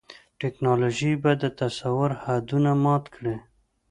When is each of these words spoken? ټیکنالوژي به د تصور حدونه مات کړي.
ټیکنالوژي 0.41 1.13
به 1.23 1.31
د 1.41 1.43
تصور 1.59 2.09
حدونه 2.23 2.71
مات 2.83 3.03
کړي. 3.15 3.35